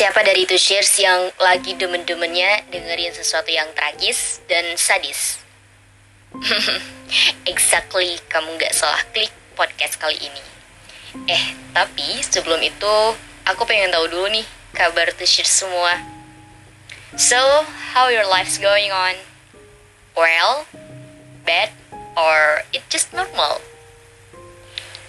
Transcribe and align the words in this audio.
Siapa 0.00 0.24
dari 0.24 0.48
itu 0.48 0.56
shares 0.56 0.96
yang 0.96 1.28
lagi 1.36 1.76
demen-demennya 1.76 2.72
dengerin 2.72 3.12
sesuatu 3.12 3.52
yang 3.52 3.68
tragis 3.76 4.40
dan 4.48 4.64
sadis? 4.72 5.44
exactly, 7.52 8.16
kamu 8.32 8.48
gak 8.56 8.72
salah 8.72 9.04
klik 9.12 9.28
podcast 9.52 10.00
kali 10.00 10.16
ini. 10.16 10.40
Eh, 11.28 11.52
tapi 11.76 12.16
sebelum 12.24 12.64
itu, 12.64 12.96
aku 13.44 13.68
pengen 13.68 13.92
tahu 13.92 14.08
dulu 14.08 14.32
nih 14.32 14.48
kabar 14.72 15.12
to 15.12 15.28
share 15.28 15.44
semua. 15.44 16.00
So, 17.20 17.68
how 17.92 18.08
your 18.08 18.24
life's 18.24 18.56
going 18.56 18.88
on? 18.88 19.20
Well, 20.16 20.64
bad, 21.44 21.76
or 22.16 22.64
it 22.72 22.88
just 22.88 23.12
normal? 23.12 23.60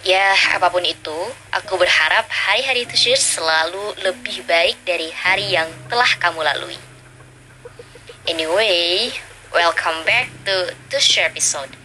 Ya, 0.01 0.33
apa 0.57 0.73
pun 0.73 0.81
itu, 0.81 1.19
aku 1.53 1.77
berharap 1.77 2.25
hari-hari 2.25 2.89
itu 2.89 3.13
selalu 3.13 3.93
lebih 4.01 4.41
baik 4.49 4.81
dari 4.81 5.13
hari 5.13 5.53
yang 5.53 5.69
telah 5.93 6.09
kamu 6.17 6.41
lalui. 6.41 6.73
Anyway, 8.25 9.13
welcome 9.53 10.01
back 10.01 10.33
to 10.41 10.97
Share 10.97 11.29
episode. 11.29 11.77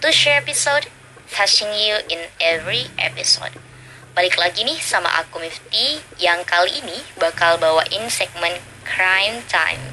To 0.00 0.08
Share 0.08 0.40
episode, 0.40 0.88
touching 1.28 1.68
you 1.76 2.00
in 2.08 2.32
every 2.40 2.88
episode. 2.96 3.52
Balik 4.16 4.40
lagi 4.40 4.64
nih 4.64 4.80
sama 4.80 5.12
aku 5.20 5.36
Mifty 5.36 6.00
yang 6.16 6.48
kali 6.48 6.72
ini 6.72 6.96
bakal 7.20 7.60
bawain 7.60 8.08
segmen 8.08 8.64
Crime 8.88 9.44
Time. 9.44 9.84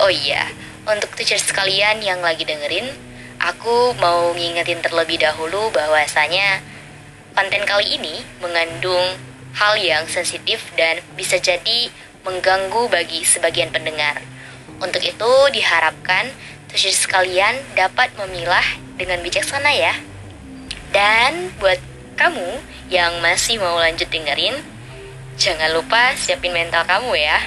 Oh 0.00 0.08
iya, 0.08 0.48
untuk 0.88 1.12
teacher 1.20 1.36
sekalian 1.36 2.00
yang 2.00 2.24
lagi 2.24 2.48
dengerin, 2.48 2.88
aku 3.44 3.92
mau 4.00 4.32
ngingetin 4.32 4.80
terlebih 4.80 5.20
dahulu 5.20 5.68
bahwasanya 5.68 6.72
konten 7.34 7.66
kali 7.66 7.98
ini 7.98 8.22
mengandung 8.38 9.18
hal 9.58 9.74
yang 9.74 10.06
sensitif 10.06 10.70
dan 10.78 11.02
bisa 11.18 11.38
jadi 11.42 11.90
mengganggu 12.22 12.86
bagi 12.88 13.26
sebagian 13.26 13.74
pendengar. 13.74 14.22
Untuk 14.78 15.02
itu 15.02 15.32
diharapkan 15.50 16.30
tujuh 16.70 16.94
sekalian 16.94 17.58
dapat 17.74 18.14
memilah 18.18 18.64
dengan 18.94 19.18
bijaksana 19.22 19.70
ya. 19.74 19.94
Dan 20.94 21.50
buat 21.58 21.78
kamu 22.14 22.62
yang 22.90 23.18
masih 23.18 23.58
mau 23.58 23.78
lanjut 23.82 24.06
dengerin, 24.06 24.54
jangan 25.34 25.74
lupa 25.74 26.14
siapin 26.14 26.54
mental 26.54 26.86
kamu 26.86 27.18
ya. 27.18 27.38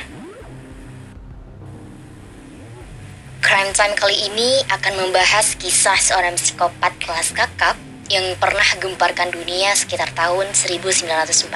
Crime 3.39 3.71
Time 3.71 3.95
kali 3.95 4.27
ini 4.27 4.59
akan 4.67 5.07
membahas 5.07 5.55
kisah 5.55 5.95
seorang 5.95 6.35
psikopat 6.35 6.99
kelas 6.99 7.31
kakap 7.31 7.86
yang 8.07 8.39
pernah 8.39 8.63
gemparkan 8.79 9.35
dunia 9.35 9.75
sekitar 9.75 10.07
tahun 10.15 10.55
1945. 10.55 11.51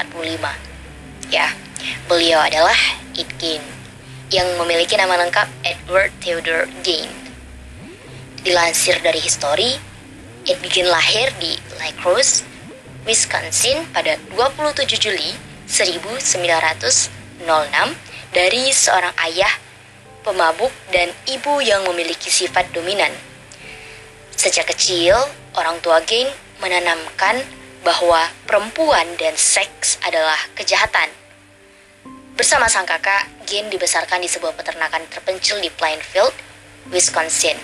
Ya, 1.32 1.48
beliau 2.12 2.44
adalah 2.44 2.76
Gein 3.16 3.64
yang 4.32 4.48
memiliki 4.60 4.96
nama 5.00 5.16
lengkap 5.28 5.48
Edward 5.64 6.12
Theodore 6.20 6.68
Gein. 6.84 7.08
Dilansir 8.44 9.00
dari 9.00 9.20
histori, 9.24 9.80
Ed 10.44 10.60
Gein 10.68 10.92
lahir 10.92 11.32
di 11.40 11.56
Lake 11.80 12.00
Rose, 12.04 12.44
Wisconsin 13.08 13.88
pada 13.96 14.20
27 14.36 15.00
Juli 15.00 15.32
1906 15.66 17.10
dari 18.36 18.64
seorang 18.76 19.16
ayah 19.32 19.54
pemabuk 20.22 20.72
dan 20.92 21.10
ibu 21.32 21.64
yang 21.64 21.88
memiliki 21.88 22.30
sifat 22.30 22.70
dominan. 22.76 23.12
Sejak 24.36 24.70
kecil, 24.74 25.16
orang 25.56 25.80
tua 25.84 26.00
Gain 26.08 26.30
menanamkan 26.64 27.42
bahwa 27.82 28.30
perempuan 28.46 29.08
dan 29.18 29.34
seks 29.34 29.98
adalah 30.06 30.38
kejahatan. 30.54 31.10
Bersama 32.38 32.70
sang 32.72 32.88
kakak, 32.88 33.28
Gain 33.50 33.68
dibesarkan 33.68 34.22
di 34.22 34.30
sebuah 34.30 34.56
peternakan 34.56 35.04
terpencil 35.12 35.60
di 35.60 35.70
Plainfield, 35.74 36.34
Wisconsin. 36.94 37.58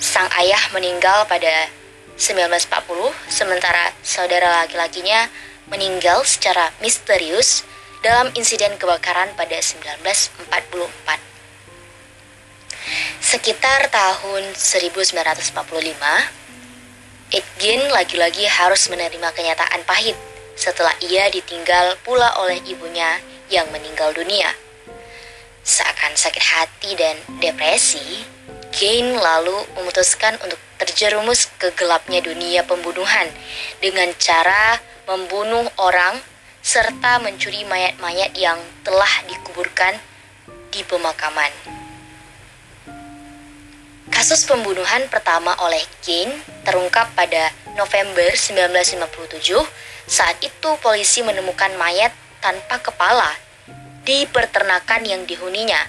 Sang 0.00 0.28
ayah 0.40 0.60
meninggal 0.74 1.24
pada 1.30 1.70
1940, 2.18 3.14
sementara 3.30 3.94
saudara 4.02 4.64
laki-lakinya 4.64 5.30
meninggal 5.70 6.22
secara 6.28 6.70
misterius 6.82 7.64
dalam 8.04 8.28
insiden 8.36 8.76
kebakaran 8.76 9.32
pada 9.32 9.56
1944. 9.56 11.16
Sekitar 13.24 13.88
tahun 13.88 14.52
1945, 14.52 16.43
Edgin 17.32 17.88
lagi-lagi 17.88 18.44
harus 18.44 18.88
menerima 18.92 19.32
kenyataan 19.32 19.84
pahit 19.88 20.16
setelah 20.54 20.92
ia 21.00 21.28
ditinggal 21.32 21.96
pula 22.04 22.36
oleh 22.42 22.60
ibunya 22.68 23.20
yang 23.48 23.68
meninggal 23.72 24.12
dunia. 24.12 24.52
Seakan 25.64 26.12
sakit 26.12 26.44
hati 26.44 26.90
dan 26.98 27.16
depresi, 27.40 28.24
Gain 28.74 29.14
lalu 29.16 29.54
memutuskan 29.78 30.34
untuk 30.42 30.58
terjerumus 30.82 31.46
ke 31.56 31.70
gelapnya 31.78 32.18
dunia 32.18 32.66
pembunuhan 32.66 33.30
dengan 33.78 34.10
cara 34.18 34.82
membunuh 35.06 35.70
orang 35.78 36.18
serta 36.58 37.22
mencuri 37.22 37.62
mayat-mayat 37.70 38.34
yang 38.34 38.58
telah 38.82 39.10
dikuburkan 39.30 39.94
di 40.74 40.82
pemakaman. 40.82 41.83
Kasus 44.12 44.44
pembunuhan 44.44 45.08
pertama 45.08 45.56
oleh 45.64 45.80
Gain 46.04 46.28
terungkap 46.68 47.08
pada 47.16 47.48
November 47.72 48.28
1957. 48.36 49.64
Saat 50.04 50.44
itu 50.44 50.70
polisi 50.84 51.24
menemukan 51.24 51.72
mayat 51.80 52.12
tanpa 52.44 52.76
kepala 52.84 53.32
di 54.04 54.28
peternakan 54.28 55.08
yang 55.08 55.24
dihuninya. 55.24 55.80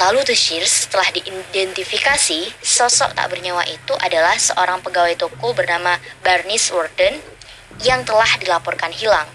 Lalu 0.00 0.24
Tushir 0.24 0.64
setelah 0.64 1.10
diidentifikasi, 1.12 2.56
sosok 2.62 3.12
tak 3.12 3.28
bernyawa 3.28 3.66
itu 3.68 3.92
adalah 3.98 4.38
seorang 4.38 4.80
pegawai 4.80 5.18
toko 5.18 5.52
bernama 5.52 6.00
Barnis 6.24 6.72
Warden 6.72 7.20
yang 7.84 8.06
telah 8.08 8.30
dilaporkan 8.40 8.94
hilang. 8.94 9.28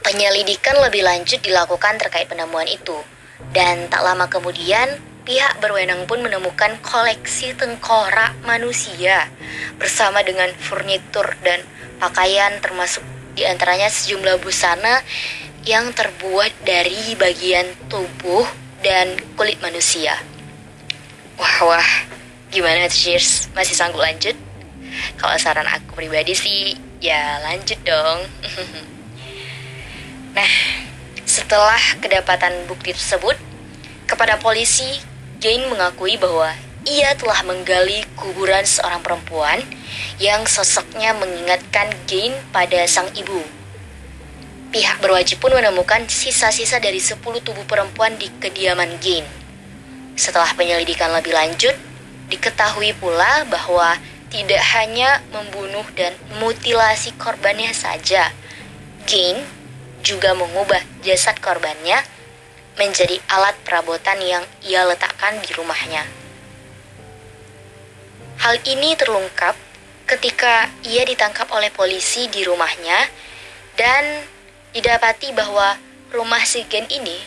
Penyelidikan 0.00 0.78
lebih 0.80 1.02
lanjut 1.02 1.42
dilakukan 1.42 1.98
terkait 1.98 2.30
penemuan 2.30 2.70
itu. 2.70 3.15
Dan 3.52 3.88
tak 3.92 4.00
lama 4.04 4.28
kemudian, 4.28 5.00
pihak 5.26 5.58
berwenang 5.58 6.06
pun 6.06 6.22
menemukan 6.22 6.78
koleksi 6.80 7.52
tengkorak 7.58 8.38
manusia 8.46 9.26
bersama 9.76 10.22
dengan 10.22 10.54
furnitur 10.54 11.34
dan 11.42 11.66
pakaian 11.98 12.62
termasuk 12.62 13.02
di 13.34 13.44
antaranya 13.44 13.90
sejumlah 13.90 14.40
busana 14.40 15.02
yang 15.66 15.90
terbuat 15.92 16.54
dari 16.62 17.18
bagian 17.18 17.66
tubuh 17.90 18.46
dan 18.86 19.18
kulit 19.34 19.58
manusia. 19.58 20.14
Wah, 21.36 21.58
wah, 21.66 21.90
gimana 22.48 22.86
Cheers? 22.88 23.50
Masih 23.52 23.74
sanggup 23.76 24.00
lanjut? 24.00 24.38
Kalau 25.20 25.36
saran 25.36 25.68
aku 25.68 25.98
pribadi 25.98 26.32
sih, 26.32 26.78
ya 27.02 27.42
lanjut 27.44 27.76
dong. 27.84 28.24
setelah 31.46 31.78
kedapatan 32.02 32.66
bukti 32.66 32.90
tersebut, 32.90 33.38
kepada 34.10 34.34
polisi, 34.42 34.98
Jane 35.38 35.70
mengakui 35.70 36.18
bahwa 36.18 36.50
ia 36.82 37.14
telah 37.14 37.38
menggali 37.46 38.02
kuburan 38.18 38.66
seorang 38.66 38.98
perempuan 38.98 39.62
yang 40.18 40.42
sosoknya 40.42 41.14
mengingatkan 41.14 41.94
Jane 42.10 42.34
pada 42.50 42.82
sang 42.90 43.06
ibu. 43.14 43.46
Pihak 44.74 44.98
berwajib 44.98 45.38
pun 45.38 45.54
menemukan 45.54 46.10
sisa-sisa 46.10 46.82
dari 46.82 46.98
10 46.98 47.22
tubuh 47.22 47.62
perempuan 47.62 48.18
di 48.18 48.26
kediaman 48.42 48.98
Jane. 48.98 49.30
Setelah 50.18 50.50
penyelidikan 50.58 51.14
lebih 51.14 51.30
lanjut, 51.30 51.78
diketahui 52.26 52.90
pula 52.98 53.46
bahwa 53.46 53.94
tidak 54.34 54.66
hanya 54.74 55.22
membunuh 55.30 55.86
dan 55.94 56.10
mutilasi 56.42 57.14
korbannya 57.14 57.70
saja, 57.70 58.34
Jane 59.06 59.55
juga 60.06 60.38
mengubah 60.38 60.78
jasad 61.02 61.34
korbannya 61.42 61.98
menjadi 62.78 63.18
alat 63.26 63.58
perabotan 63.66 64.22
yang 64.22 64.46
ia 64.62 64.86
letakkan 64.86 65.42
di 65.42 65.50
rumahnya. 65.58 66.06
Hal 68.38 68.62
ini 68.62 68.94
terungkap 68.94 69.58
ketika 70.06 70.70
ia 70.86 71.02
ditangkap 71.02 71.50
oleh 71.50 71.74
polisi 71.74 72.30
di 72.30 72.46
rumahnya 72.46 73.10
dan 73.74 74.22
didapati 74.70 75.34
bahwa 75.34 75.74
rumah 76.14 76.46
si 76.46 76.62
Gen 76.70 76.86
ini 76.86 77.18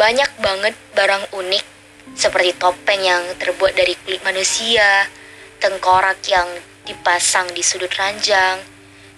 banyak 0.00 0.40
banget 0.40 0.72
barang 0.96 1.36
unik 1.36 1.64
seperti 2.16 2.56
topeng 2.56 3.02
yang 3.04 3.22
terbuat 3.36 3.76
dari 3.76 3.92
kulit 4.00 4.24
manusia, 4.24 5.04
tengkorak 5.60 6.22
yang 6.30 6.48
dipasang 6.88 7.52
di 7.52 7.60
sudut 7.60 7.92
ranjang, 7.94 8.58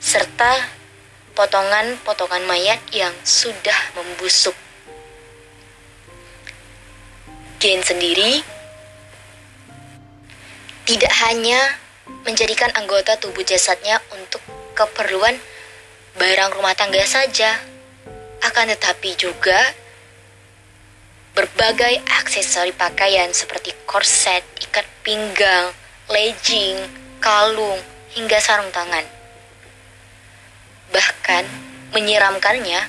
serta 0.03 0.84
potongan-potongan 1.35 2.47
mayat 2.47 2.81
yang 2.95 3.13
sudah 3.27 3.77
membusuk. 3.99 4.55
Jane 7.59 7.83
sendiri 7.83 8.43
tidak 10.85 11.13
hanya 11.27 11.59
menjadikan 12.29 12.71
anggota 12.77 13.17
tubuh 13.17 13.43
jasadnya 13.43 14.01
untuk 14.15 14.41
keperluan 14.77 15.37
barang 16.15 16.51
rumah 16.55 16.77
tangga 16.77 17.03
saja, 17.09 17.57
akan 18.45 18.71
tetapi 18.77 19.17
juga 19.17 19.59
berbagai 21.35 22.05
aksesori 22.23 22.77
pakaian 22.77 23.33
seperti 23.35 23.75
korset, 23.89 24.45
ikat 24.63 24.87
pinggang, 25.03 25.75
legging, 26.07 26.79
kalung, 27.19 27.81
hingga 28.15 28.39
sarung 28.39 28.71
tangan. 28.71 29.14
Bahkan 30.93 31.45
menyiramkannya, 31.95 32.81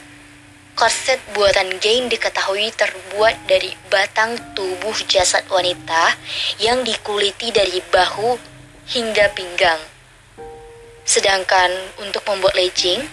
korset 0.76 1.24
buatan 1.32 1.80
Gain 1.80 2.12
diketahui 2.12 2.74
terbuat 2.76 3.48
dari 3.48 3.72
batang 3.88 4.36
tubuh 4.52 4.98
jasad 5.08 5.48
wanita 5.48 6.18
yang 6.60 6.84
dikuliti 6.84 7.54
dari 7.56 7.80
bahu 7.80 8.36
hingga 8.92 9.32
pinggang. 9.32 9.80
Sedangkan 11.06 11.72
untuk 12.02 12.26
membuat 12.28 12.58
legging, 12.58 13.06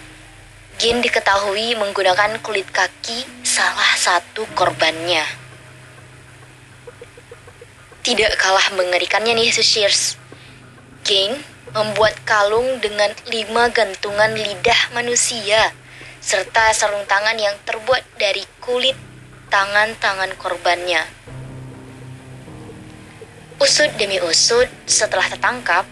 Gin 0.81 1.05
diketahui 1.05 1.77
menggunakan 1.77 2.41
kulit 2.41 2.65
kaki 2.73 3.45
salah 3.45 3.93
satu 3.93 4.49
korbannya. 4.57 5.21
Tidak 8.01 8.33
kalah 8.41 8.73
mengerikannya 8.73 9.37
nih 9.37 9.53
Sushirs. 9.53 10.17
Gin 11.05 11.52
membuat 11.73 12.13
kalung 12.23 12.77
dengan 12.79 13.09
lima 13.27 13.73
gantungan 13.73 14.37
lidah 14.37 14.93
manusia 14.93 15.73
serta 16.23 16.71
sarung 16.71 17.03
tangan 17.09 17.35
yang 17.35 17.57
terbuat 17.65 18.05
dari 18.15 18.45
kulit 18.63 18.95
tangan-tangan 19.51 20.37
korbannya. 20.39 21.03
Usut 23.59 23.91
demi 23.99 24.17
usut, 24.23 24.71
setelah 24.87 25.27
tertangkap, 25.29 25.85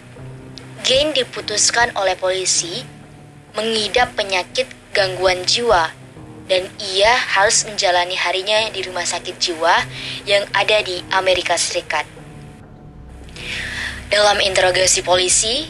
Gain 0.82 1.14
diputuskan 1.14 1.94
oleh 1.94 2.18
polisi 2.18 2.82
mengidap 3.54 4.18
penyakit 4.18 4.66
gangguan 4.90 5.46
jiwa 5.46 5.94
dan 6.50 6.66
ia 6.82 7.14
harus 7.14 7.62
menjalani 7.62 8.18
harinya 8.18 8.66
di 8.74 8.82
rumah 8.82 9.06
sakit 9.06 9.38
jiwa 9.38 9.78
yang 10.26 10.42
ada 10.50 10.82
di 10.82 10.98
Amerika 11.14 11.54
Serikat. 11.54 12.21
Dalam 14.12 14.44
interogasi 14.44 15.00
polisi, 15.00 15.64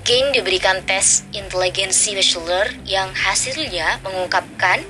Gain 0.00 0.32
diberikan 0.32 0.80
tes 0.88 1.28
inteligensi 1.36 2.16
Bachelor 2.16 2.72
yang 2.88 3.12
hasilnya 3.12 4.00
mengungkapkan 4.00 4.80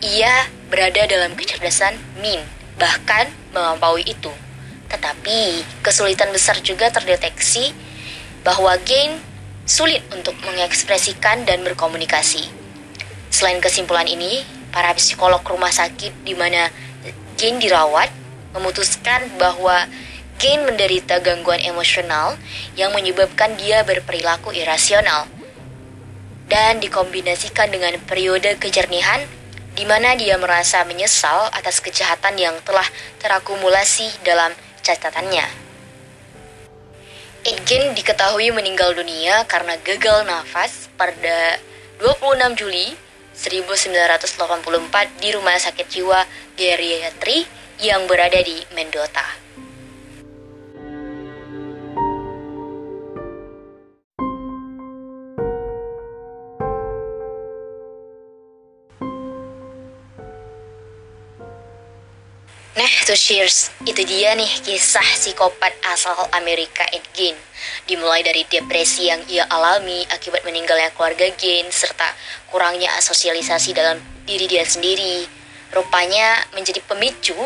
ia 0.00 0.48
berada 0.72 1.04
dalam 1.04 1.36
kecerdasan 1.36 2.00
min, 2.24 2.40
bahkan 2.80 3.28
melampaui 3.52 4.00
itu. 4.00 4.32
Tetapi 4.88 5.60
kesulitan 5.84 6.32
besar 6.32 6.56
juga 6.64 6.88
terdeteksi 6.88 7.76
bahwa 8.40 8.72
Gain 8.88 9.20
sulit 9.68 10.00
untuk 10.08 10.32
mengekspresikan 10.48 11.44
dan 11.44 11.60
berkomunikasi. 11.68 12.48
Selain 13.28 13.60
kesimpulan 13.60 14.08
ini, 14.08 14.40
para 14.72 14.96
psikolog 14.96 15.44
rumah 15.44 15.68
sakit 15.68 16.24
di 16.24 16.32
mana 16.32 16.72
Gain 17.36 17.60
dirawat 17.60 18.08
memutuskan 18.56 19.28
bahwa 19.36 19.84
Gain 20.40 20.64
menderita 20.64 21.20
gangguan 21.20 21.60
emosional 21.60 22.36
yang 22.78 22.92
menyebabkan 22.92 23.56
dia 23.56 23.84
berperilaku 23.84 24.52
irasional 24.52 25.28
dan 26.52 26.80
dikombinasikan 26.84 27.72
dengan 27.72 27.96
periode 28.04 28.60
kejernihan 28.60 29.24
di 29.72 29.88
mana 29.88 30.12
dia 30.12 30.36
merasa 30.36 30.84
menyesal 30.84 31.48
atas 31.56 31.80
kejahatan 31.80 32.36
yang 32.36 32.56
telah 32.60 32.84
terakumulasi 33.24 34.08
dalam 34.20 34.52
catatannya. 34.84 35.48
Edgin 37.42 37.96
diketahui 37.96 38.54
meninggal 38.54 38.94
dunia 38.94 39.42
karena 39.50 39.74
gagal 39.82 40.22
nafas 40.28 40.86
pada 40.94 41.58
26 41.98 42.54
Juli 42.54 42.94
1984 43.34 45.18
di 45.18 45.28
Rumah 45.34 45.58
Sakit 45.58 45.88
Jiwa 45.90 46.20
Geriatri 46.54 47.42
yang 47.82 48.06
berada 48.06 48.38
di 48.38 48.62
Mendota. 48.76 49.41
To 63.12 63.20
cheers. 63.20 63.68
Itu 63.84 64.08
dia 64.08 64.32
nih 64.32 64.48
kisah 64.64 65.04
psikopat 65.04 65.68
asal 65.92 66.16
Amerika 66.32 66.80
Ed 66.96 67.04
Gein. 67.12 67.36
Dimulai 67.84 68.24
dari 68.24 68.40
depresi 68.48 69.04
yang 69.04 69.20
ia 69.28 69.44
alami 69.52 70.00
akibat 70.08 70.40
meninggalnya 70.48 70.88
keluarga 70.96 71.28
Gein 71.36 71.68
serta 71.68 72.08
kurangnya 72.48 72.88
sosialisasi 73.04 73.76
dalam 73.76 74.00
diri 74.24 74.48
dia 74.48 74.64
sendiri. 74.64 75.28
Rupanya 75.76 76.40
menjadi 76.56 76.80
pemicu 76.88 77.36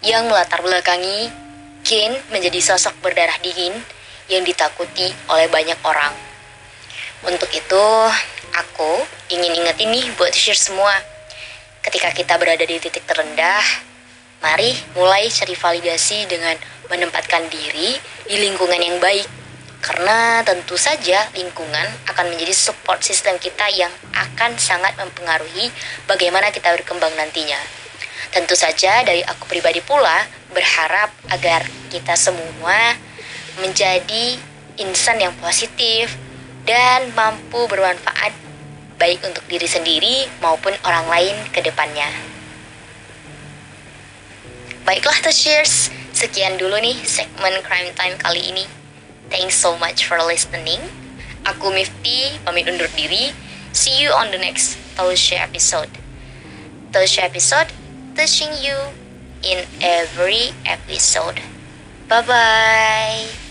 yang 0.00 0.32
melatar 0.32 0.64
belakangi 0.64 1.28
Gein 1.84 2.16
menjadi 2.32 2.56
sosok 2.64 2.96
berdarah 3.04 3.36
dingin 3.44 3.76
yang 4.32 4.48
ditakuti 4.48 5.12
oleh 5.28 5.44
banyak 5.52 5.76
orang. 5.84 6.16
Untuk 7.20 7.52
itu, 7.52 7.84
aku 8.56 9.04
ingin 9.28 9.60
ingetin 9.60 9.92
nih 9.92 10.08
buat 10.16 10.32
share 10.32 10.56
semua. 10.56 10.96
Ketika 11.84 12.16
kita 12.16 12.40
berada 12.40 12.64
di 12.64 12.80
titik 12.80 13.04
terendah, 13.04 13.92
Mari 14.44 14.76
mulai 14.92 15.32
cari 15.32 15.56
validasi 15.56 16.28
dengan 16.28 16.56
menempatkan 16.92 17.48
diri 17.48 17.96
di 18.28 18.36
lingkungan 18.36 18.78
yang 18.78 19.00
baik. 19.00 19.26
Karena 19.80 20.42
tentu 20.42 20.74
saja 20.74 21.30
lingkungan 21.36 21.86
akan 22.10 22.34
menjadi 22.34 22.50
support 22.50 23.00
system 23.06 23.38
kita 23.38 23.70
yang 23.70 23.92
akan 24.12 24.58
sangat 24.58 24.98
mempengaruhi 24.98 25.70
bagaimana 26.10 26.50
kita 26.50 26.74
berkembang 26.74 27.12
nantinya. 27.14 27.60
Tentu 28.34 28.58
saja 28.58 29.06
dari 29.06 29.22
aku 29.22 29.46
pribadi 29.46 29.78
pula 29.80 30.26
berharap 30.50 31.14
agar 31.30 31.64
kita 31.88 32.18
semua 32.18 32.98
menjadi 33.62 34.36
insan 34.76 35.22
yang 35.22 35.32
positif 35.38 36.12
dan 36.66 37.14
mampu 37.14 37.64
bermanfaat 37.70 38.34
baik 38.98 39.22
untuk 39.22 39.44
diri 39.46 39.68
sendiri 39.70 40.16
maupun 40.42 40.74
orang 40.82 41.06
lain 41.08 41.36
ke 41.54 41.62
depannya. 41.62 42.35
Baiklah 44.86 45.18
to 45.26 45.34
cheers, 45.34 45.90
sekian 46.14 46.62
dulu 46.62 46.78
nih 46.78 46.94
segmen 47.02 47.58
Crime 47.66 47.90
Time 47.98 48.14
kali 48.22 48.54
ini. 48.54 48.62
Thanks 49.26 49.58
so 49.58 49.74
much 49.74 50.06
for 50.06 50.22
listening. 50.22 50.78
Aku 51.42 51.74
Mifti, 51.74 52.38
pamit 52.46 52.70
undur 52.70 52.86
diri. 52.94 53.34
See 53.74 53.98
you 53.98 54.14
on 54.14 54.30
the 54.30 54.38
next 54.38 54.78
Share 54.94 55.42
episode. 55.42 55.90
Share 56.94 57.26
episode, 57.28 57.74
touching 58.14 58.54
you 58.62 58.78
in 59.42 59.66
every 59.82 60.56
episode. 60.64 61.42
Bye-bye. 62.08 63.45